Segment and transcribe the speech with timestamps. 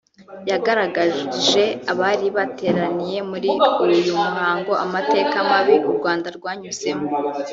[0.49, 3.49] yagaragarije abari bateraniye muri
[3.95, 7.05] uyu muhango amateka mabi u Rwanda rwanyuzemo